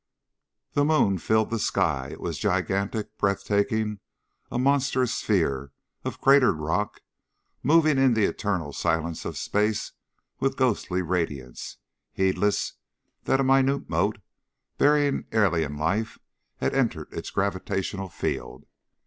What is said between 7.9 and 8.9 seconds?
in the eternal